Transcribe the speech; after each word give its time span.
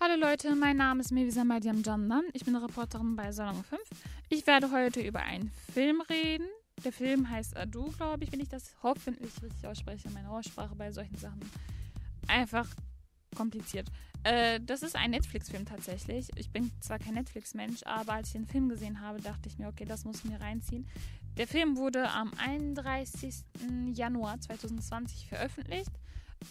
Hallo 0.00 0.14
Leute, 0.14 0.54
mein 0.54 0.76
Name 0.76 1.00
ist 1.00 1.10
Mevisa 1.10 1.42
Madiam 1.42 1.82
Jandan. 1.82 2.22
Ich 2.32 2.44
bin 2.44 2.54
Reporterin 2.54 3.16
bei 3.16 3.32
Salon 3.32 3.64
5. 3.64 3.82
Ich 4.28 4.46
werde 4.46 4.70
heute 4.70 5.00
über 5.00 5.18
einen 5.22 5.50
Film 5.74 6.00
reden. 6.02 6.46
Der 6.84 6.92
Film 6.92 7.28
heißt 7.28 7.56
Adu, 7.56 7.90
glaube 7.96 8.22
ich, 8.22 8.30
wenn 8.30 8.38
ich 8.38 8.48
das 8.48 8.76
hoffentlich 8.84 9.32
richtig 9.42 9.66
ausspreche. 9.66 10.08
Meine 10.10 10.30
Aussprache 10.30 10.76
bei 10.76 10.92
solchen 10.92 11.16
Sachen 11.16 11.40
einfach 12.28 12.68
kompliziert. 13.36 13.88
Äh, 14.22 14.60
das 14.60 14.84
ist 14.84 14.94
ein 14.94 15.10
Netflix-Film 15.10 15.66
tatsächlich. 15.66 16.28
Ich 16.36 16.50
bin 16.52 16.70
zwar 16.80 17.00
kein 17.00 17.14
Netflix-Mensch, 17.14 17.82
aber 17.82 18.12
als 18.12 18.28
ich 18.28 18.34
den 18.34 18.46
Film 18.46 18.68
gesehen 18.68 19.00
habe, 19.00 19.20
dachte 19.20 19.48
ich 19.48 19.58
mir, 19.58 19.66
okay, 19.66 19.84
das 19.84 20.04
muss 20.04 20.18
ich 20.18 20.30
mir 20.30 20.40
reinziehen. 20.40 20.86
Der 21.38 21.48
Film 21.48 21.76
wurde 21.76 22.08
am 22.08 22.30
31. 22.38 23.34
Januar 23.94 24.40
2020 24.40 25.26
veröffentlicht. 25.26 25.90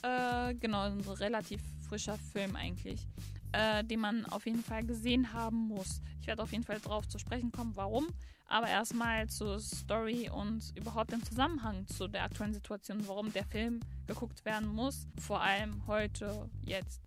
Äh, 0.02 0.56
genau, 0.56 0.84
ein 0.84 1.00
relativ 1.02 1.62
frischer 1.88 2.18
Film 2.18 2.56
eigentlich 2.56 3.08
äh, 3.52 3.84
den 3.84 4.00
man 4.00 4.26
auf 4.26 4.46
jeden 4.46 4.64
Fall 4.64 4.84
gesehen 4.84 5.34
haben 5.34 5.68
muss. 5.68 6.02
Ich 6.22 6.28
werde 6.28 6.44
auf 6.44 6.52
jeden 6.52 6.64
Fall 6.64 6.80
darauf 6.80 7.08
zu 7.08 7.18
sprechen 7.18 7.52
kommen, 7.52 7.76
warum. 7.76 8.08
Aber 8.50 8.68
erstmal 8.68 9.28
zur 9.28 9.60
Story 9.60 10.30
und 10.30 10.72
überhaupt 10.76 11.12
im 11.12 11.24
Zusammenhang 11.24 11.86
zu 11.88 12.08
der 12.08 12.24
aktuellen 12.24 12.54
Situation, 12.54 13.06
warum 13.08 13.34
der 13.34 13.46
Film 13.46 13.82
geguckt 14.08 14.46
werden 14.46 14.70
muss. 14.70 15.08
Vor 15.20 15.42
allem 15.42 15.86
heute, 15.88 16.50
jetzt. 16.64 17.02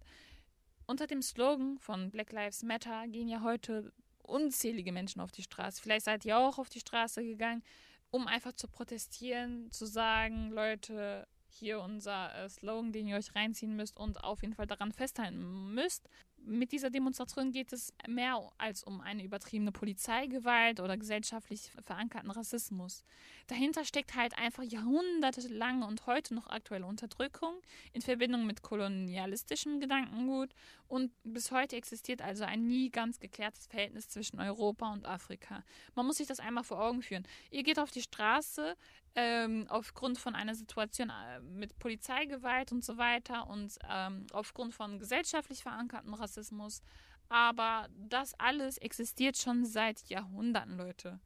Unter 0.87 1.07
dem 1.07 1.23
Slogan 1.23 1.79
von 1.79 2.11
Black 2.11 2.33
Lives 2.33 2.63
Matter 2.63 3.07
gehen 3.09 3.29
ja 3.29 3.43
heute 3.43 3.93
unzählige 4.23 4.93
Menschen 4.93 5.21
auf 5.21 5.33
die 5.33 5.43
Straße. 5.43 5.81
Vielleicht 5.81 6.05
seid 6.05 6.25
ihr 6.25 6.37
auch 6.37 6.59
auf 6.59 6.69
die 6.69 6.81
Straße 6.81 7.23
gegangen, 7.23 7.63
um 8.11 8.27
einfach 8.27 8.53
zu 8.53 8.69
protestieren, 8.69 9.71
zu 9.71 9.87
sagen, 9.87 10.51
Leute, 10.51 11.27
hier 11.53 11.81
unser 11.81 12.35
äh, 12.35 12.49
Slogan, 12.49 12.93
den 12.93 13.07
ihr 13.07 13.17
euch 13.17 13.35
reinziehen 13.35 13.77
müsst 13.77 13.97
und 13.97 14.23
auf 14.25 14.43
jeden 14.43 14.55
Fall 14.55 14.67
daran 14.67 14.93
festhalten 14.93 15.75
müsst 15.75 16.09
mit 16.45 16.73
dieser 16.73 16.91
Demonstration 16.91 17.53
geht 17.53 17.73
es 17.73 17.93
mehr 18.07 18.51
als 18.59 18.83
um 18.83 19.01
eine 19.01 19.23
übertriebene 19.25 19.73
Polizeigewalt 19.73 20.81
oder 20.81 20.97
gesellschaftlich 20.97 21.71
verankerten 21.85 22.31
Rassismus. 22.31 23.05
Dahinter 23.47 23.85
steckt 23.85 24.15
halt 24.15 24.37
einfach 24.39 24.63
jahrhundertelange 24.63 25.87
und 25.87 26.07
heute 26.07 26.35
noch 26.35 26.47
aktuelle 26.49 26.87
Unterdrückung 26.87 27.55
in 27.93 28.03
Verbindung 28.03 28.47
mit 28.47 28.63
kolonialistischem 28.63 29.81
Gedankengut 29.81 30.55
und 30.89 31.13
bis 31.25 31.51
heute 31.51 31.77
existiert 31.77 32.23
also 32.23 32.45
ein 32.45 32.67
nie 32.67 32.91
ganz 32.91 33.21
geklärtes 33.21 33.67
Verhältnis 33.67 34.09
zwischen 34.09 34.41
Europa 34.41 34.93
und 34.93 35.07
Afrika. 35.07 35.63
Man 35.95 36.07
muss 36.07 36.17
sich 36.17 36.27
das 36.27 36.41
einmal 36.41 36.65
vor 36.65 36.83
Augen 36.83 37.03
führen. 37.03 37.27
Ihr 37.51 37.63
geht 37.63 37.79
auf 37.79 37.91
die 37.91 38.03
Straße, 38.03 38.77
ähm, 39.15 39.67
aufgrund 39.69 40.19
von 40.19 40.35
einer 40.35 40.55
Situation 40.55 41.11
äh, 41.11 41.41
mit 41.41 41.79
Polizeigewalt 41.79 42.73
und 42.73 42.85
so 42.85 42.97
weiter 42.97 43.49
und 43.49 43.77
ähm, 43.89 44.27
aufgrund 44.33 44.75
von 44.75 44.99
gesellschaftlich 44.99 45.63
verankertem 45.63 46.15
Rassismus. 46.15 46.83
Aber 47.29 47.89
das 47.97 48.35
alles 48.39 48.79
existiert 48.79 49.37
schon 49.37 49.65
seit 49.65 50.09
Jahrhunderten, 50.09 50.77
Leute. 50.77 51.21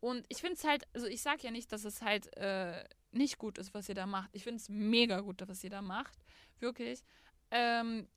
Und 0.00 0.24
ich 0.28 0.38
finde 0.38 0.54
es 0.54 0.64
halt, 0.64 0.84
also 0.94 1.06
ich 1.06 1.22
sage 1.22 1.42
ja 1.42 1.50
nicht, 1.50 1.70
dass 1.72 1.84
es 1.84 2.02
halt 2.02 2.34
äh, 2.36 2.84
nicht 3.12 3.38
gut 3.38 3.58
ist, 3.58 3.72
was 3.72 3.88
ihr 3.88 3.94
da 3.94 4.06
macht. 4.06 4.30
Ich 4.32 4.44
finde 4.44 4.56
es 4.56 4.68
mega 4.68 5.20
gut, 5.20 5.42
was 5.46 5.62
ihr 5.62 5.70
da 5.70 5.82
macht. 5.82 6.18
Wirklich. 6.58 7.04
Ähm, 7.50 8.08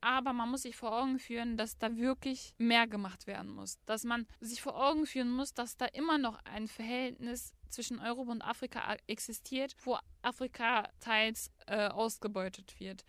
aber 0.00 0.32
man 0.32 0.50
muss 0.50 0.62
sich 0.62 0.76
vor 0.76 0.96
Augen 0.96 1.18
führen, 1.18 1.56
dass 1.56 1.78
da 1.78 1.96
wirklich 1.96 2.54
mehr 2.58 2.86
gemacht 2.86 3.26
werden 3.26 3.50
muss. 3.50 3.78
Dass 3.86 4.04
man 4.04 4.26
sich 4.40 4.62
vor 4.62 4.76
Augen 4.76 5.06
führen 5.06 5.30
muss, 5.30 5.54
dass 5.54 5.76
da 5.76 5.86
immer 5.86 6.18
noch 6.18 6.38
ein 6.44 6.68
Verhältnis 6.68 7.54
zwischen 7.68 7.98
Europa 7.98 8.32
und 8.32 8.42
Afrika 8.42 8.96
existiert, 9.06 9.76
wo 9.84 9.98
Afrika 10.22 10.88
teils 11.00 11.50
äh, 11.66 11.88
ausgebeutet 11.88 12.78
wird. 12.78 13.04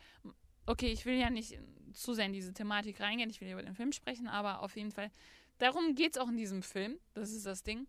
Okay, 0.65 0.91
ich 0.91 1.05
will 1.05 1.15
ja 1.15 1.29
nicht 1.29 1.59
zu 1.93 2.13
sehr 2.13 2.25
in 2.25 2.33
diese 2.33 2.53
Thematik 2.53 2.99
reingehen, 2.99 3.29
ich 3.29 3.41
will 3.41 3.51
über 3.51 3.63
den 3.63 3.75
Film 3.75 3.91
sprechen, 3.91 4.27
aber 4.27 4.61
auf 4.61 4.75
jeden 4.75 4.91
Fall, 4.91 5.11
darum 5.57 5.95
geht 5.95 6.15
es 6.15 6.21
auch 6.21 6.27
in 6.27 6.37
diesem 6.37 6.61
Film, 6.61 6.99
das 7.13 7.31
ist 7.31 7.45
das 7.45 7.63
Ding. 7.63 7.87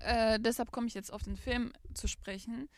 Äh, 0.00 0.38
deshalb 0.40 0.72
komme 0.72 0.88
ich 0.88 0.94
jetzt 0.94 1.12
auf 1.12 1.22
den 1.22 1.36
Film 1.36 1.72
zu 1.94 2.08
sprechen. 2.08 2.68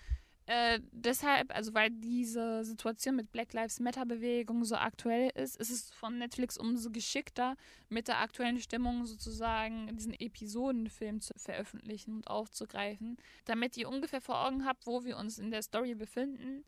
Äh, 0.48 0.80
deshalb, 0.92 1.54
also 1.54 1.74
weil 1.74 1.90
diese 1.90 2.64
Situation 2.64 3.16
mit 3.16 3.30
Black 3.32 3.52
Lives 3.52 3.80
Matter 3.80 4.06
Bewegung 4.06 4.64
so 4.64 4.76
aktuell 4.76 5.30
ist, 5.34 5.56
ist 5.56 5.70
es 5.70 5.90
von 5.90 6.16
Netflix 6.16 6.56
umso 6.56 6.90
geschickter, 6.90 7.54
mit 7.90 8.08
der 8.08 8.20
aktuellen 8.20 8.58
Stimmung 8.58 9.04
sozusagen 9.04 9.94
diesen 9.94 10.14
Episodenfilm 10.14 11.20
zu 11.20 11.34
veröffentlichen 11.36 12.14
und 12.14 12.28
aufzugreifen, 12.28 13.18
damit 13.44 13.76
ihr 13.76 13.90
ungefähr 13.90 14.22
vor 14.22 14.42
Augen 14.46 14.64
habt, 14.64 14.86
wo 14.86 15.04
wir 15.04 15.18
uns 15.18 15.38
in 15.38 15.50
der 15.50 15.60
Story 15.60 15.94
befinden. 15.94 16.64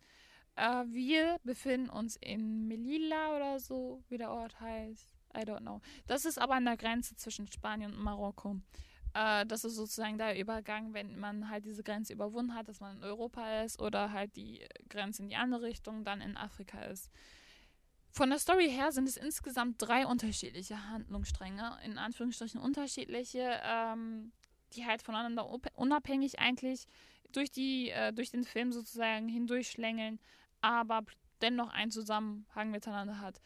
Äh, 0.57 0.85
wir 0.89 1.39
befinden 1.43 1.89
uns 1.89 2.17
in 2.17 2.69
Melilla 2.69 3.35
oder 3.35 3.59
so, 3.61 4.03
wie 4.11 4.19
der 4.19 4.31
Ort 4.31 4.61
heißt. 4.61 5.17
I 5.35 5.41
don't 5.41 5.61
know. 5.61 5.81
Das 6.07 6.27
ist 6.27 6.39
aber 6.39 6.57
an 6.57 6.67
der 6.67 6.77
Grenze 6.77 7.17
zwischen 7.17 7.51
Spanien 7.51 7.95
und 7.95 8.03
Marokko. 8.03 8.57
Äh, 9.15 9.47
das 9.47 9.65
ist 9.65 9.75
sozusagen 9.75 10.19
der 10.19 10.39
Übergang, 10.39 10.95
wenn 10.95 11.19
man 11.19 11.49
halt 11.51 11.65
diese 11.65 11.83
Grenze 11.83 12.13
überwunden 12.13 12.55
hat, 12.55 12.69
dass 12.69 12.81
man 12.81 12.99
in 12.99 13.05
Europa 13.05 13.63
ist 13.63 13.81
oder 13.81 14.13
halt 14.13 14.37
die 14.37 14.65
Grenze 14.89 15.23
in 15.23 15.29
die 15.29 15.37
andere 15.37 15.63
Richtung 15.63 16.05
dann 16.05 16.21
in 16.21 16.37
Afrika 16.37 16.83
ist. 16.83 17.11
Von 18.13 18.31
der 18.31 18.39
Story 18.41 18.69
her 18.69 18.91
sind 18.91 19.09
es 19.09 19.17
insgesamt 19.17 19.77
drei 19.79 20.05
unterschiedliche 20.05 20.89
Handlungsstränge, 20.89 21.79
in 21.85 21.97
Anführungsstrichen 21.97 22.61
unterschiedliche, 22.61 23.61
ähm, 23.65 24.33
die 24.73 24.85
halt 24.85 25.03
voneinander 25.03 25.49
unabhängig 25.77 26.39
eigentlich 26.41 26.87
durch, 27.33 27.53
die, 27.53 27.91
äh, 27.91 28.13
durch 28.13 28.31
den 28.31 28.45
Film 28.45 28.73
sozusagen 28.73 29.29
hindurchschlängeln, 29.29 30.19
aber 30.61 31.03
dennoch 31.41 31.71
einen 31.71 31.93
Zusammenhang 31.93 32.71
miteinander 32.71 33.21
hat. 33.21 33.41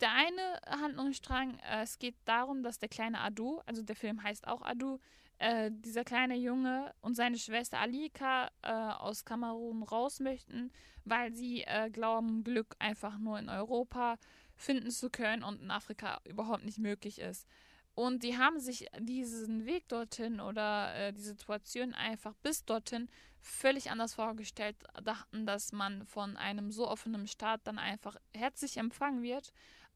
Der 0.00 0.12
eine 0.12 0.60
Handlungsstrang, 0.80 1.58
äh, 1.58 1.82
es 1.82 1.98
geht 1.98 2.14
darum, 2.24 2.62
dass 2.62 2.78
der 2.78 2.88
kleine 2.88 3.20
Adu, 3.20 3.60
also 3.66 3.82
der 3.82 3.96
Film 3.96 4.22
heißt 4.22 4.46
auch 4.46 4.62
Adu, 4.62 4.98
äh, 5.38 5.70
dieser 5.72 6.04
kleine 6.04 6.36
Junge 6.36 6.94
und 7.00 7.14
seine 7.14 7.38
Schwester 7.38 7.78
Alika 7.78 8.50
äh, 8.62 8.70
aus 8.70 9.24
Kamerun 9.24 9.82
raus 9.82 10.20
möchten, 10.20 10.72
weil 11.04 11.32
sie 11.32 11.62
äh, 11.62 11.90
glauben, 11.90 12.44
Glück 12.44 12.76
einfach 12.78 13.18
nur 13.18 13.38
in 13.38 13.48
Europa 13.48 14.18
finden 14.56 14.90
zu 14.90 15.10
können 15.10 15.42
und 15.42 15.62
in 15.62 15.70
Afrika 15.70 16.20
überhaupt 16.24 16.64
nicht 16.64 16.78
möglich 16.78 17.20
ist. 17.20 17.46
Und 17.94 18.22
die 18.22 18.38
haben 18.38 18.60
sich 18.60 18.86
diesen 19.00 19.66
Weg 19.66 19.88
dorthin 19.88 20.40
oder 20.40 20.94
äh, 20.94 21.12
die 21.12 21.20
Situation 21.20 21.94
einfach 21.94 22.34
bis 22.42 22.64
dorthin 22.64 23.08
völlig 23.40 23.90
anders 23.90 24.14
vorgestellt, 24.14 24.76
dachten, 25.02 25.46
dass 25.46 25.72
man 25.72 26.04
von 26.06 26.36
einem 26.36 26.70
so 26.70 26.88
offenen 26.88 27.26
Staat 27.26 27.60
dann 27.64 27.78
einfach 27.78 28.16
herzlich 28.32 28.76
empfangen 28.76 29.22
wird 29.22 29.52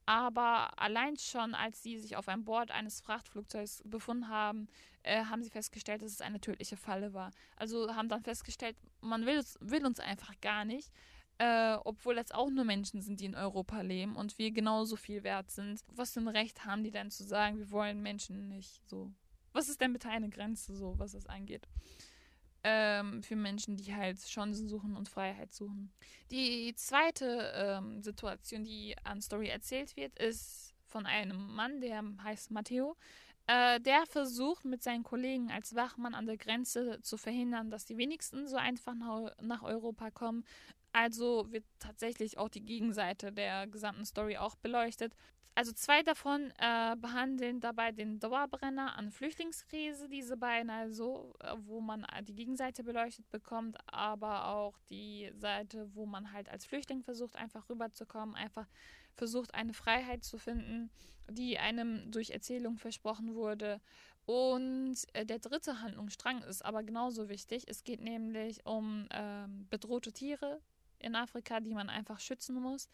aber 0.07 0.79
allein 0.81 1.17
schon, 1.17 1.55
als 1.55 1.83
sie 1.83 1.99
sich 1.99 2.17
auf 2.17 2.29
einem 2.29 2.45
Bord 2.45 2.71
eines 2.71 3.01
Frachtflugzeugs 3.01 3.83
befunden 3.85 4.29
haben, 4.29 4.69
äh, 5.03 5.25
haben 5.25 5.43
sie 5.43 5.51
festgestellt, 5.51 6.03
dass 6.03 6.13
es 6.13 6.21
eine 6.21 6.41
tödliche 6.41 6.77
Falle 6.77 7.13
war. 7.13 7.31
Also 7.57 7.95
haben 7.95 8.09
dann 8.09 8.23
festgestellt, 8.23 8.77
man 9.01 9.27
will, 9.27 9.43
will 9.61 9.87
uns 9.87 10.01
einfach 10.01 10.33
gar 10.41 10.65
nicht, 10.65 10.91
äh, 11.39 11.75
obwohl 11.85 12.15
das 12.15 12.33
auch 12.33 12.51
nur 12.51 12.65
Menschen 12.65 13.01
sind, 13.03 13.21
die 13.21 13.27
in 13.27 13.35
Europa 13.35 13.81
leben 13.81 14.17
und 14.17 14.39
wir 14.39 14.51
genauso 14.51 14.97
viel 14.97 15.23
wert 15.23 15.51
sind. 15.51 15.81
Was 15.93 16.13
für 16.13 16.21
ein 16.21 16.29
Recht 16.29 16.65
haben 16.65 16.85
die 16.85 16.91
denn 16.91 17.11
zu 17.11 17.25
sagen, 17.25 17.59
wir 17.59 17.71
wollen 17.71 18.03
Menschen 18.03 18.49
nicht 18.49 18.89
so? 18.89 19.11
Was 19.53 19.69
ist 19.69 19.81
denn 19.81 19.93
bitte 19.93 20.09
eine 20.09 20.31
Grenze 20.31 20.75
so, 20.75 20.99
was 20.99 21.13
das 21.13 21.27
angeht? 21.27 21.69
Ähm, 22.65 23.23
für 23.23 23.37
Menschen, 23.37 23.77
die 23.77 23.95
halt 23.95 24.19
Chancen 24.21 24.69
suchen 24.69 24.97
und 24.97 25.09
Freiheit 25.09 25.53
suchen. 25.53 25.93
Die 26.31 26.75
zweite 26.77 27.53
ähm, 27.55 28.03
Situation, 28.03 28.65
die 28.65 28.97
an 29.05 29.21
Story 29.21 29.49
erzählt 29.49 29.97
wird, 29.97 30.19
ist 30.19 30.75
von 30.87 31.07
einem 31.07 31.55
Mann, 31.55 31.81
der 31.81 32.03
heißt 32.23 32.51
Matteo. 32.51 32.97
Äh, 33.47 33.81
der 33.81 34.07
versucht 34.07 34.65
mit 34.65 34.83
seinen 34.83 35.03
Kollegen 35.03 35.51
als 35.51 35.75
Wachmann 35.75 36.15
an 36.15 36.27
der 36.27 36.37
Grenze 36.37 37.01
zu 37.03 37.17
verhindern, 37.17 37.71
dass 37.71 37.85
die 37.85 37.97
wenigsten 37.97 38.47
so 38.47 38.57
einfach 38.57 38.95
nach, 38.95 39.33
nach 39.41 39.63
Europa 39.63 40.11
kommen. 40.11 40.45
Also 40.93 41.51
wird 41.51 41.65
tatsächlich 41.79 42.39
auch 42.39 42.49
die 42.49 42.65
Gegenseite 42.65 43.33
der 43.33 43.67
gesamten 43.67 44.05
Story 44.05 44.37
auch 44.37 44.55
beleuchtet 44.57 45.15
also 45.55 45.73
zwei 45.73 46.03
davon 46.03 46.51
äh, 46.59 46.97
behandeln 46.97 47.61
dabei 47.61 47.93
den 47.93 48.19
Dauerbrenner 48.19 48.97
an 48.97 49.11
Flüchtlingskrise, 49.11 50.09
diese 50.09 50.37
beiden 50.37 50.71
also, 50.71 51.35
äh, 51.41 51.55
wo 51.67 51.81
man 51.81 52.07
die 52.23 52.35
Gegenseite 52.35 52.83
beleuchtet 52.83 53.29
bekommt, 53.31 53.77
aber 53.87 54.49
auch 54.49 54.79
die 54.89 55.31
Seite, 55.35 55.95
wo 55.95 56.07
man 56.07 56.33
halt 56.33 56.49
als 56.49 56.65
Flüchtling 56.65 57.03
versucht, 57.03 57.37
einfach 57.37 57.69
rüberzukommen, 57.69 58.35
einfach 58.35 58.67
versucht, 59.15 59.55
eine 59.55 59.75
Freiheit 59.75 60.25
zu 60.25 60.39
finden, 60.39 60.91
die 61.29 61.59
einem 61.59 62.11
durch 62.11 62.31
Erzählung 62.31 62.79
versprochen 62.79 63.35
wurde. 63.35 63.81
Und 64.25 64.97
äh, 65.13 65.27
der 65.27 65.39
dritte 65.39 65.81
Handlungsstrang 65.81 66.43
ist 66.43 66.65
aber 66.65 66.83
genauso 66.83 67.29
wichtig. 67.29 67.65
Es 67.67 67.85
geht 67.85 68.01
nämlich 68.01 68.65
um 68.65 69.07
äh, 69.11 69.47
bedrohte 69.69 70.13
Tiere 70.13 70.61
in 70.99 71.17
Afrika, 71.17 71.61
die 71.61 71.75
man 71.75 71.91
einfach 71.91 72.21
schützen 72.21 72.55
muss. 72.61 72.89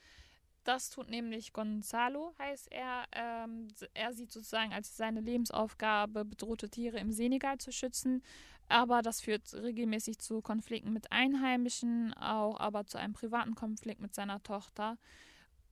Das 0.68 0.90
tut 0.90 1.08
nämlich 1.08 1.54
Gonzalo, 1.54 2.34
heißt 2.38 2.70
er. 2.70 3.04
Ähm, 3.12 3.68
er 3.94 4.12
sieht 4.12 4.30
sozusagen 4.30 4.74
als 4.74 4.98
seine 4.98 5.22
Lebensaufgabe, 5.22 6.26
bedrohte 6.26 6.68
Tiere 6.68 6.98
im 6.98 7.10
Senegal 7.10 7.56
zu 7.56 7.72
schützen. 7.72 8.22
Aber 8.68 9.00
das 9.00 9.22
führt 9.22 9.54
regelmäßig 9.54 10.18
zu 10.18 10.42
Konflikten 10.42 10.92
mit 10.92 11.10
Einheimischen, 11.10 12.12
auch 12.12 12.60
aber 12.60 12.84
zu 12.84 12.98
einem 12.98 13.14
privaten 13.14 13.54
Konflikt 13.54 14.02
mit 14.02 14.14
seiner 14.14 14.42
Tochter. 14.42 14.98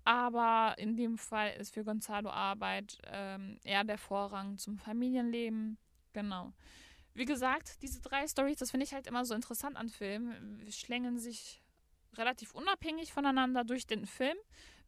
Aber 0.05 0.77
in 0.79 0.97
dem 0.97 1.19
Fall 1.19 1.53
ist 1.61 1.75
für 1.75 1.85
Gonzalo 1.85 2.31
Arbeit 2.31 2.97
ähm, 3.05 3.59
eher 3.65 3.85
der 3.85 3.99
Vorrang 3.99 4.57
zum 4.57 4.79
Familienleben. 4.79 5.77
Genau. 6.15 6.55
Wie 7.13 7.27
gesagt, 7.27 7.83
diese 7.83 8.01
drei 8.01 8.27
Stories, 8.27 8.57
das 8.57 8.71
finde 8.71 8.85
ich 8.85 8.95
halt 8.95 9.07
immer 9.07 9.27
so 9.27 9.35
interessant 9.35 9.77
an 9.77 9.91
Filmen, 9.91 10.65
schlängeln 10.71 11.19
sich 11.19 11.61
relativ 12.15 12.55
unabhängig 12.55 13.13
voneinander 13.13 13.63
durch 13.63 13.87
den 13.87 14.07
Film, 14.07 14.39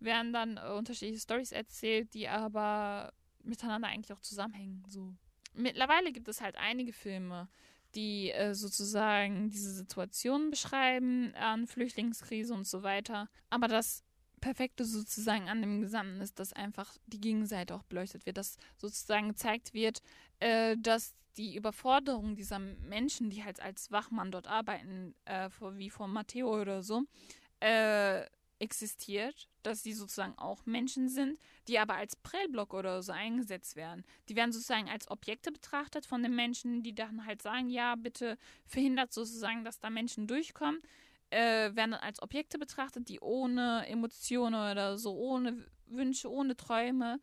werden 0.01 0.33
dann 0.33 0.57
äh, 0.57 0.73
unterschiedliche 0.77 1.21
Stories 1.21 1.53
erzählt, 1.53 2.15
die 2.15 2.29
aber 2.29 3.13
miteinander 3.43 3.89
eigentlich 3.89 4.13
auch 4.13 4.21
zusammenhängen. 4.21 4.85
So. 4.89 5.15
Mittlerweile 5.55 6.13
gibt 6.13 6.29
es 6.29 6.41
halt 6.41 6.57
einige 6.57 6.93
Filme, 6.93 7.49
die 7.95 8.31
äh, 8.31 8.55
sozusagen 8.55 9.51
diese 9.51 9.73
Situation 9.73 10.51
beschreiben 10.51 11.35
an 11.35 11.67
Flüchtlingskrise 11.67 12.53
und 12.55 12.67
so 12.67 12.83
weiter. 12.83 13.29
Aber 13.51 13.67
das 13.69 14.05
Perfekte 14.41 14.85
sozusagen 14.85 15.49
an 15.49 15.61
dem 15.61 15.81
Gesamten 15.81 16.21
ist, 16.21 16.39
dass 16.39 16.53
einfach 16.53 16.97
die 17.07 17.21
Gegenseite 17.21 17.75
auch 17.75 17.83
beleuchtet 17.83 18.27
wird, 18.27 18.37
dass 18.37 18.57
sozusagen 18.77 19.29
gezeigt 19.29 19.75
wird, 19.75 20.01
äh, 20.41 20.77
dass 20.79 21.15
die 21.37 21.57
Überforderung 21.57 22.35
dieser 22.35 22.59
Menschen, 22.59 23.31
die 23.31 23.45
halt 23.45 23.61
als 23.61 23.91
Wachmann 23.91 24.31
dort 24.31 24.49
arbeiten, 24.49 25.15
äh, 25.25 25.49
wie 25.73 25.91
von 25.91 26.13
Matteo 26.13 26.61
oder 26.61 26.83
so, 26.83 27.05
äh, 27.61 28.25
existiert, 28.61 29.49
dass 29.63 29.83
sie 29.83 29.93
sozusagen 29.93 30.37
auch 30.39 30.67
Menschen 30.67 31.09
sind, 31.09 31.39
die 31.69 31.79
aber 31.79 31.95
als 31.95 32.17
Prellblock 32.17 32.75
oder 32.75 33.03
so 33.03 33.13
eingesetzt 33.13 33.77
werden. 33.77 34.05
Die 34.29 34.37
werden 34.37 34.53
sozusagen 34.53 34.89
als 34.89 35.11
Objekte 35.11 35.53
betrachtet 35.53 36.07
von 36.07 36.23
den 36.23 36.35
Menschen, 36.35 36.83
die 36.83 36.95
dann 36.95 37.27
halt 37.27 37.43
sagen, 37.43 37.71
ja, 37.71 37.95
bitte 37.95 38.39
verhindert 38.67 39.13
sozusagen, 39.13 39.65
dass 39.65 39.79
da 39.79 39.91
Menschen 39.91 40.27
durchkommen, 40.27 40.81
äh, 41.31 41.75
werden 41.75 41.93
dann 41.93 41.95
als 41.95 42.23
Objekte 42.23 42.59
betrachtet, 42.59 43.09
die 43.09 43.21
ohne 43.21 43.87
Emotionen 43.87 44.55
oder 44.55 44.99
so, 44.99 45.15
ohne 45.15 45.67
Wünsche, 45.87 46.31
ohne 46.31 46.57
Träume 46.57 47.21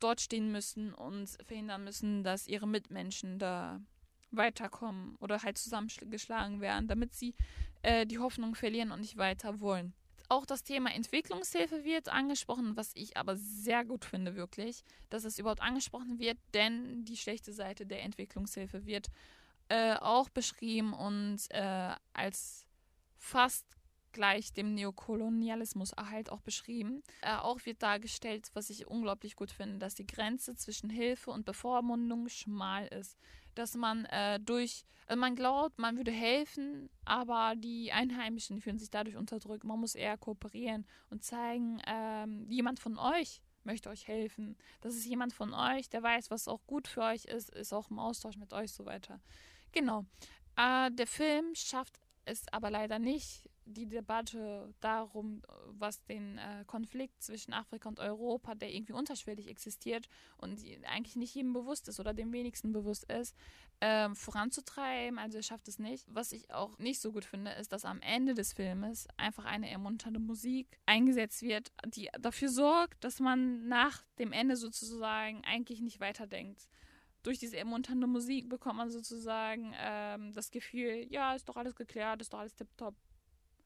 dort 0.00 0.20
stehen 0.20 0.52
müssen 0.52 0.92
und 0.92 1.28
verhindern 1.44 1.84
müssen, 1.84 2.22
dass 2.24 2.46
ihre 2.46 2.68
Mitmenschen 2.68 3.38
da 3.38 3.80
weiterkommen 4.30 5.16
oder 5.20 5.42
halt 5.42 5.58
zusammengeschlagen 5.58 6.60
werden, 6.60 6.88
damit 6.88 7.14
sie 7.14 7.34
äh, 7.82 8.06
die 8.06 8.18
Hoffnung 8.18 8.54
verlieren 8.54 8.92
und 8.92 9.00
nicht 9.00 9.16
weiter 9.16 9.60
wollen. 9.60 9.94
Auch 10.28 10.46
das 10.46 10.64
Thema 10.64 10.90
Entwicklungshilfe 10.92 11.84
wird 11.84 12.08
angesprochen, 12.08 12.76
was 12.76 12.92
ich 12.94 13.16
aber 13.16 13.36
sehr 13.36 13.84
gut 13.84 14.04
finde, 14.04 14.34
wirklich, 14.36 14.82
dass 15.10 15.24
es 15.24 15.38
überhaupt 15.38 15.62
angesprochen 15.62 16.18
wird, 16.18 16.38
denn 16.54 17.04
die 17.04 17.16
schlechte 17.16 17.52
Seite 17.52 17.86
der 17.86 18.02
Entwicklungshilfe 18.02 18.86
wird 18.86 19.08
äh, 19.68 19.94
auch 19.94 20.28
beschrieben 20.30 20.92
und 20.92 21.38
äh, 21.50 21.94
als 22.12 22.66
fast 23.18 23.66
gleich 24.12 24.52
dem 24.52 24.74
Neokolonialismus 24.74 25.92
halt 25.96 26.30
auch 26.30 26.40
beschrieben. 26.40 27.02
Äh, 27.20 27.36
auch 27.36 27.58
wird 27.66 27.82
dargestellt, 27.82 28.50
was 28.54 28.70
ich 28.70 28.86
unglaublich 28.86 29.36
gut 29.36 29.50
finde, 29.50 29.78
dass 29.78 29.94
die 29.94 30.06
Grenze 30.06 30.54
zwischen 30.56 30.88
Hilfe 30.88 31.30
und 31.30 31.44
Bevormundung 31.44 32.28
schmal 32.28 32.86
ist. 32.86 33.18
Dass 33.54 33.74
man 33.74 34.04
äh, 34.06 34.40
durch, 34.40 34.84
also 35.06 35.20
man 35.20 35.36
glaubt, 35.36 35.78
man 35.78 35.96
würde 35.96 36.10
helfen, 36.10 36.88
aber 37.04 37.54
die 37.56 37.92
Einheimischen 37.92 38.60
fühlen 38.60 38.78
sich 38.78 38.90
dadurch 38.90 39.16
unterdrückt. 39.16 39.64
Man 39.64 39.80
muss 39.80 39.94
eher 39.94 40.16
kooperieren 40.16 40.86
und 41.10 41.22
zeigen, 41.22 41.80
ähm, 41.86 42.46
jemand 42.48 42.80
von 42.80 42.98
euch 42.98 43.42
möchte 43.64 43.88
euch 43.88 44.06
helfen. 44.06 44.56
Das 44.80 44.94
ist 44.94 45.06
jemand 45.06 45.32
von 45.32 45.54
euch, 45.54 45.88
der 45.88 46.02
weiß, 46.02 46.30
was 46.30 46.48
auch 46.48 46.66
gut 46.66 46.86
für 46.86 47.02
euch 47.02 47.24
ist, 47.24 47.50
ist 47.50 47.72
auch 47.72 47.90
im 47.90 47.98
Austausch 47.98 48.36
mit 48.36 48.52
euch 48.52 48.72
so 48.72 48.84
weiter. 48.84 49.20
Genau. 49.72 50.04
Äh, 50.56 50.90
der 50.92 51.06
Film 51.06 51.54
schafft 51.54 51.98
es 52.24 52.46
aber 52.52 52.70
leider 52.70 52.98
nicht, 52.98 53.48
die 53.66 53.86
Debatte 53.86 54.74
darum, 54.80 55.42
was 55.66 56.04
den 56.04 56.38
äh, 56.38 56.64
Konflikt 56.66 57.22
zwischen 57.22 57.52
Afrika 57.52 57.88
und 57.88 58.00
Europa, 58.00 58.54
der 58.54 58.72
irgendwie 58.72 58.92
unterschwellig 58.92 59.48
existiert 59.48 60.08
und 60.38 60.60
eigentlich 60.84 61.16
nicht 61.16 61.34
jedem 61.34 61.52
bewusst 61.52 61.88
ist 61.88 62.00
oder 62.00 62.14
dem 62.14 62.32
wenigsten 62.32 62.72
bewusst 62.72 63.04
ist, 63.10 63.34
äh, 63.80 64.08
voranzutreiben. 64.14 65.18
Also 65.18 65.38
er 65.38 65.42
schafft 65.42 65.68
es 65.68 65.78
nicht. 65.78 66.06
Was 66.08 66.32
ich 66.32 66.50
auch 66.52 66.78
nicht 66.78 67.00
so 67.00 67.12
gut 67.12 67.24
finde, 67.24 67.52
ist, 67.52 67.72
dass 67.72 67.84
am 67.84 68.00
Ende 68.00 68.34
des 68.34 68.52
Filmes 68.52 69.08
einfach 69.16 69.44
eine 69.44 69.70
ermunternde 69.70 70.20
Musik 70.20 70.78
eingesetzt 70.86 71.42
wird, 71.42 71.72
die 71.86 72.08
dafür 72.20 72.48
sorgt, 72.48 73.02
dass 73.04 73.20
man 73.20 73.66
nach 73.68 74.04
dem 74.18 74.32
Ende 74.32 74.56
sozusagen 74.56 75.42
eigentlich 75.44 75.80
nicht 75.80 76.00
weiterdenkt 76.00 76.68
durch 77.24 77.38
diese 77.38 77.56
ermunternde 77.56 78.06
Musik 78.06 78.48
bekommt 78.48 78.76
man 78.76 78.90
sozusagen 78.90 79.74
ähm, 79.80 80.32
das 80.34 80.50
Gefühl, 80.50 81.06
ja, 81.10 81.34
ist 81.34 81.48
doch 81.48 81.56
alles 81.56 81.74
geklärt, 81.74 82.20
ist 82.20 82.32
doch 82.32 82.38
alles 82.38 82.54
tipptopp. 82.54 82.94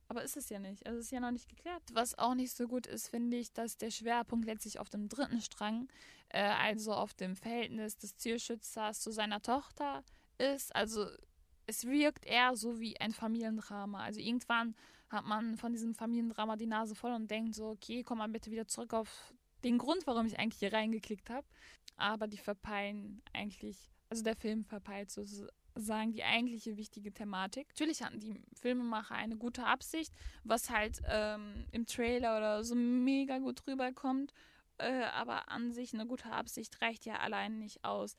Aber 0.09 0.23
ist 0.23 0.37
es 0.37 0.49
ja 0.49 0.59
nicht. 0.59 0.87
Also 0.87 1.01
ist 1.01 1.13
ja 1.13 1.21
noch 1.21 1.31
nicht 1.31 1.49
geklärt. 1.49 1.83
Was 1.93 2.19
auch 2.19 2.35
nicht 2.35 2.57
so 2.57 2.67
gut 2.67 2.87
ist, 2.87 3.09
finde 3.09 3.37
ich, 3.37 3.53
dass 3.53 3.77
der 3.77 3.91
Schwerpunkt 3.91 4.47
letztlich 4.47 4.81
auf 4.81 4.89
dem 4.89 5.09
dritten 5.09 5.43
Strang, 5.43 5.89
äh, 6.31 6.41
also 6.41 6.95
auf 6.95 7.13
dem 7.13 7.37
Verhältnis 7.37 7.99
des 7.99 8.17
Tierschützers 8.17 9.01
zu 9.01 9.11
seiner 9.11 9.43
Tochter 9.43 10.03
ist. 10.39 10.75
Also 10.75 11.07
es 11.67 11.85
wirkt 11.85 12.25
eher 12.25 12.57
so 12.57 12.81
wie 12.81 12.99
ein 12.99 13.13
Familiendrama. 13.13 14.03
Also 14.03 14.21
irgendwann 14.21 14.75
hat 15.11 15.27
man 15.27 15.57
von 15.59 15.73
diesem 15.73 15.95
Familiendrama 15.95 16.57
die 16.57 16.67
Nase 16.67 16.95
voll 16.95 17.13
und 17.13 17.31
denkt 17.31 17.55
so, 17.55 17.69
okay, 17.69 18.03
komm 18.03 18.19
mal 18.19 18.29
bitte 18.29 18.51
wieder 18.51 18.67
zurück 18.67 18.95
auf 18.95 19.35
den 19.63 19.77
Grund, 19.77 20.07
warum 20.07 20.27
ich 20.27 20.39
eigentlich 20.39 20.61
hier 20.61 20.73
reingeklickt 20.73 21.29
habe. 21.29 21.47
Aber 21.97 22.27
die 22.27 22.39
verpeilen 22.39 23.23
eigentlich, 23.35 23.77
also 24.09 24.23
der 24.23 24.37
Film 24.37 24.65
verpeilt 24.65 25.11
so 25.11 25.25
sagen, 25.81 26.13
die 26.13 26.25
eigentliche 26.25 26.77
wichtige 26.77 27.13
Thematik. 27.13 27.69
Natürlich 27.69 28.03
hatten 28.03 28.21
die 28.21 28.41
Filmemacher 28.55 29.15
eine 29.15 29.37
gute 29.37 29.65
Absicht, 29.65 30.13
was 30.45 30.71
halt 30.71 31.01
ähm, 31.07 31.67
im 31.71 31.87
Trailer 31.87 32.37
oder 32.37 32.65
so 32.65 32.75
mega 32.75 33.39
gut 33.39 33.67
rüberkommt. 33.67 34.33
Äh, 34.79 35.05
aber 35.15 35.51
an 35.51 35.73
sich 35.73 35.95
eine 35.95 36.07
gute 36.07 36.31
Absicht 36.31 36.81
reicht 36.83 37.05
ja 37.05 37.19
allein 37.19 37.59
nicht 37.59 37.85
aus. 37.85 38.17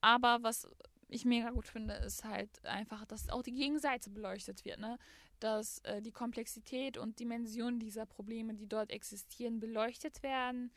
Aber 0.00 0.42
was 0.42 0.68
ich 1.08 1.24
mega 1.24 1.50
gut 1.50 1.68
finde, 1.68 1.94
ist 1.94 2.24
halt 2.24 2.64
einfach, 2.64 3.04
dass 3.06 3.28
auch 3.28 3.42
die 3.42 3.52
Gegenseite 3.52 4.10
beleuchtet 4.10 4.64
wird, 4.64 4.78
ne? 4.78 4.98
Dass 5.40 5.78
äh, 5.80 6.00
die 6.00 6.12
Komplexität 6.12 6.96
und 6.96 7.20
Dimension 7.20 7.78
dieser 7.78 8.06
Probleme, 8.06 8.54
die 8.54 8.66
dort 8.66 8.90
existieren, 8.90 9.60
beleuchtet 9.60 10.22
werden. 10.22 10.72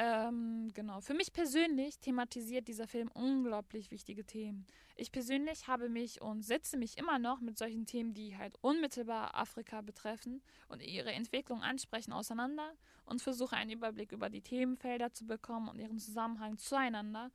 Ähm, 0.00 0.70
genau. 0.74 1.00
Für 1.00 1.12
mich 1.12 1.32
persönlich 1.32 1.98
thematisiert 1.98 2.68
dieser 2.68 2.86
Film 2.86 3.10
unglaublich 3.14 3.90
wichtige 3.90 4.24
Themen. 4.24 4.64
Ich 4.94 5.10
persönlich 5.10 5.66
habe 5.66 5.88
mich 5.88 6.22
und 6.22 6.42
setze 6.42 6.76
mich 6.76 6.98
immer 6.98 7.18
noch 7.18 7.40
mit 7.40 7.58
solchen 7.58 7.84
Themen, 7.84 8.14
die 8.14 8.36
halt 8.36 8.54
unmittelbar 8.60 9.34
Afrika 9.34 9.80
betreffen 9.80 10.40
und 10.68 10.82
ihre 10.82 11.10
Entwicklung 11.10 11.62
ansprechen, 11.62 12.12
auseinander 12.12 12.74
und 13.06 13.22
versuche 13.22 13.56
einen 13.56 13.72
Überblick 13.72 14.12
über 14.12 14.30
die 14.30 14.40
Themenfelder 14.40 15.12
zu 15.12 15.26
bekommen 15.26 15.68
und 15.68 15.80
ihren 15.80 15.98
Zusammenhang 15.98 16.58
zueinander 16.58 17.32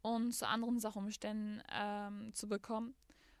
und 0.00 0.32
zu 0.32 0.48
anderen 0.48 0.80
Sachumständen 0.80 1.62
ähm, 1.70 2.32
zu 2.32 2.48
bekommen. 2.48 2.94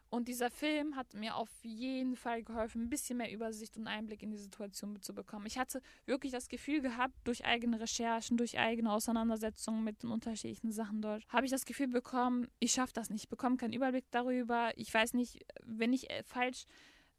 Und 0.08 0.28
dieser 0.28 0.50
Film 0.50 0.94
hat 0.94 1.14
mir 1.14 1.34
auf 1.34 1.50
jeden 1.62 2.16
Fall 2.16 2.42
geholfen, 2.42 2.82
ein 2.82 2.88
bisschen 2.88 3.18
mehr 3.18 3.32
Übersicht 3.32 3.76
und 3.76 3.88
Einblick 3.88 4.22
in 4.22 4.30
die 4.30 4.38
Situation 4.38 5.00
zu 5.02 5.14
bekommen. 5.14 5.46
Ich 5.46 5.58
hatte 5.58 5.82
wirklich 6.04 6.32
das 6.32 6.48
Gefühl 6.48 6.80
gehabt, 6.80 7.14
durch 7.24 7.44
eigene 7.44 7.80
Recherchen, 7.80 8.36
durch 8.36 8.58
eigene 8.58 8.92
Auseinandersetzungen 8.92 9.82
mit 9.82 10.02
den 10.02 10.10
unterschiedlichen 10.10 10.70
Sachen 10.70 11.02
dort, 11.02 11.24
habe 11.28 11.46
ich 11.46 11.50
das 11.50 11.64
Gefühl 11.64 11.88
bekommen, 11.88 12.48
ich 12.60 12.72
schaffe 12.72 12.92
das 12.92 13.10
nicht, 13.10 13.24
ich 13.24 13.28
bekomme 13.28 13.56
keinen 13.56 13.72
Überblick 13.72 14.06
darüber. 14.10 14.70
Ich 14.76 14.92
weiß 14.94 15.14
nicht, 15.14 15.44
wenn 15.64 15.92
ich 15.92 16.08
äh, 16.08 16.22
falsch, 16.22 16.66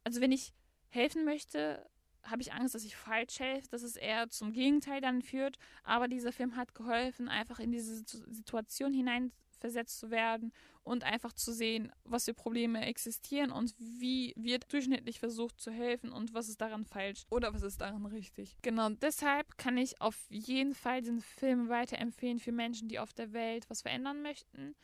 also 0.02 0.20
wenn 0.20 0.32
ich 0.32 0.54
helfen 0.88 1.24
möchte, 1.24 1.86
habe 2.22 2.42
ich 2.42 2.52
Angst, 2.52 2.74
dass 2.74 2.84
ich 2.84 2.96
falsch 2.96 3.38
helfe, 3.38 3.68
dass 3.70 3.82
es 3.82 3.96
eher 3.96 4.28
zum 4.30 4.52
Gegenteil 4.52 5.00
dann 5.00 5.22
führt. 5.22 5.58
Aber 5.84 6.08
dieser 6.08 6.32
Film 6.32 6.56
hat 6.56 6.74
geholfen, 6.74 7.28
einfach 7.28 7.58
in 7.58 7.70
diese 7.70 7.96
Situation 7.96 8.92
hineinversetzt 8.92 9.98
zu 9.98 10.10
werden 10.10 10.52
und 10.88 11.04
einfach 11.04 11.32
zu 11.32 11.52
sehen, 11.52 11.92
was 12.04 12.24
für 12.24 12.34
Probleme 12.34 12.84
existieren 12.86 13.52
und 13.52 13.74
wie 13.78 14.32
wird 14.36 14.72
durchschnittlich 14.72 15.20
versucht 15.20 15.60
zu 15.60 15.70
helfen 15.70 16.10
und 16.10 16.34
was 16.34 16.48
ist 16.48 16.60
daran 16.60 16.84
falsch 16.84 17.26
oder 17.30 17.52
was 17.54 17.62
ist 17.62 17.80
daran 17.80 18.06
richtig. 18.06 18.56
Genau, 18.62 18.88
deshalb 18.90 19.58
kann 19.58 19.76
ich 19.76 20.00
auf 20.00 20.16
jeden 20.30 20.74
Fall 20.74 21.02
den 21.02 21.20
Film 21.20 21.68
weiterempfehlen 21.68 22.38
für 22.38 22.52
Menschen, 22.52 22.88
die 22.88 22.98
auf 22.98 23.12
der 23.12 23.32
Welt 23.32 23.68
was 23.68 23.82
verändern 23.82 24.22
möchten. 24.22 24.74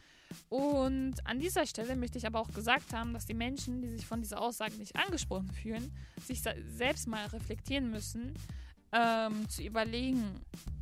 Und 0.49 1.15
an 1.25 1.39
dieser 1.39 1.67
Stelle 1.67 1.97
möchte 1.97 2.19
ich 2.19 2.27
aber 2.27 2.41
auch 2.41 2.53
gesagt 2.53 2.93
haben, 2.93 3.13
dass 3.13 3.27
die 3.27 3.35
Menschen, 3.35 3.83
die 3.83 3.89
sich 3.89 4.07
von 4.07 4.21
dieser 4.21 4.41
Aussage 4.41 4.75
nicht 4.75 4.97
angesprochen 4.97 5.51
fühlen, 5.51 5.93
sich 6.27 6.43
selbst 6.43 7.07
mal 7.07 7.27
reflektieren 7.27 7.91
müssen, 7.91 8.35
ähm, 8.93 9.49
zu 9.49 9.63
überlegen, 9.63 10.41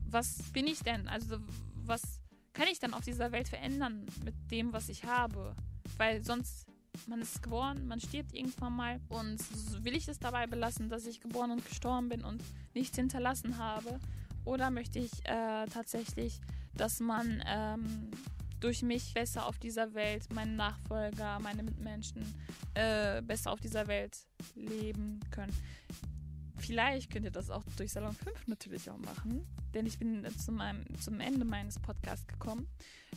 was 0.08 0.42
bin 0.52 0.66
ich 0.66 0.80
denn? 0.80 1.08
Also 1.08 1.38
was 1.84 2.21
kann 2.52 2.68
ich 2.70 2.78
dann 2.78 2.94
auf 2.94 3.04
dieser 3.04 3.32
Welt 3.32 3.48
verändern 3.48 4.06
mit 4.24 4.34
dem, 4.50 4.72
was 4.72 4.88
ich 4.88 5.04
habe? 5.04 5.54
Weil 5.96 6.24
sonst, 6.24 6.66
man 7.06 7.20
ist 7.20 7.42
geboren, 7.42 7.86
man 7.86 8.00
stirbt 8.00 8.34
irgendwann 8.34 8.76
mal 8.76 9.00
und 9.08 9.40
will 9.84 9.96
ich 9.96 10.08
es 10.08 10.18
dabei 10.18 10.46
belassen, 10.46 10.88
dass 10.88 11.06
ich 11.06 11.20
geboren 11.20 11.50
und 11.50 11.66
gestorben 11.66 12.08
bin 12.08 12.24
und 12.24 12.42
nichts 12.74 12.96
hinterlassen 12.96 13.58
habe? 13.58 13.98
Oder 14.44 14.70
möchte 14.70 14.98
ich 14.98 15.12
äh, 15.24 15.66
tatsächlich, 15.66 16.40
dass 16.74 17.00
man 17.00 17.42
ähm, 17.46 18.10
durch 18.60 18.82
mich 18.82 19.14
besser 19.14 19.46
auf 19.46 19.58
dieser 19.58 19.94
Welt, 19.94 20.32
meine 20.32 20.52
Nachfolger, 20.52 21.38
meine 21.40 21.62
Mitmenschen 21.62 22.22
äh, 22.74 23.22
besser 23.22 23.52
auf 23.52 23.60
dieser 23.60 23.86
Welt 23.86 24.16
leben 24.54 25.20
können? 25.30 25.52
Vielleicht 26.62 27.10
könnt 27.10 27.24
ihr 27.24 27.30
das 27.30 27.50
auch 27.50 27.62
durch 27.76 27.92
Salon 27.92 28.14
5 28.14 28.48
natürlich 28.48 28.88
auch 28.90 28.98
machen, 28.98 29.46
denn 29.74 29.86
ich 29.86 29.98
bin 29.98 30.26
zu 30.38 30.52
meinem, 30.52 30.84
zum 31.00 31.20
Ende 31.20 31.44
meines 31.44 31.78
Podcasts 31.78 32.26
gekommen. 32.26 32.66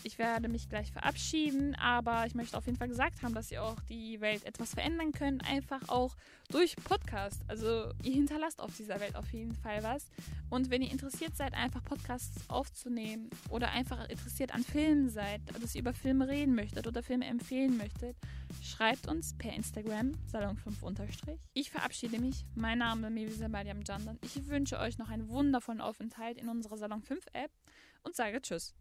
Ich 0.04 0.18
werde 0.18 0.50
mich 0.50 0.68
gleich 0.68 0.92
verabschieden, 0.92 1.76
aber 1.76 2.26
ich 2.26 2.36
möchte 2.36 2.58
auf 2.58 2.66
jeden 2.66 2.78
Fall 2.78 2.90
gesagt 2.90 3.24
haben, 3.24 3.34
dass 3.34 3.52
ihr 3.52 3.64
auch 3.64 3.80
die 3.90 4.20
Welt 4.20 4.44
etwas 4.46 4.74
verändern 4.74 5.12
könnt, 5.12 5.48
einfach 5.50 5.88
auch 5.88 6.16
durch 6.50 6.76
Podcast. 6.76 7.42
Also 7.48 7.92
ihr 8.04 8.14
hinterlasst 8.14 8.60
auf 8.60 8.76
dieser 8.76 9.00
Welt 9.00 9.16
auf 9.16 9.32
jeden 9.32 9.54
Fall 9.56 9.84
was. 9.84 10.08
Und 10.50 10.70
wenn 10.70 10.82
ihr 10.82 10.92
interessiert 10.92 11.36
seid, 11.36 11.54
einfach 11.54 11.84
Podcasts 11.84 12.50
aufzunehmen 12.50 13.30
oder 13.50 13.72
einfach 13.72 14.08
interessiert 14.10 14.54
an 14.54 14.64
Filmen 14.64 15.10
seid, 15.10 15.42
dass 15.62 15.76
ihr 15.76 15.82
über 15.82 15.94
Filme 15.94 16.28
reden 16.28 16.56
möchtet 16.56 16.88
oder 16.88 17.02
Filme 17.02 17.26
empfehlen 17.26 17.78
möchtet, 17.78 18.16
schreibt 18.62 19.08
uns 19.08 19.36
per 19.38 19.54
Instagram 19.54 20.12
Salon5 20.32 21.38
Ich 21.54 21.72
verabschiede 21.72 22.20
mich. 22.20 22.46
Mein 22.56 22.80
Name 22.80 23.08
ist 23.08 23.14
Mevisa 23.14 23.48
Mariam 23.48 23.82
Jandan. 23.82 24.20
Ich 24.22 24.48
wünsche 24.48 24.80
euch 24.80 24.98
noch 24.98 25.10
einen 25.10 25.30
wundervollen 25.30 25.82
Aufenthalt 25.82 26.38
in 26.38 26.50
unserer 26.50 26.78
Salon 26.78 27.02
5 27.02 27.26
App 27.34 27.52
und 28.04 28.16
sage 28.16 28.42
Tschüss. 28.42 28.76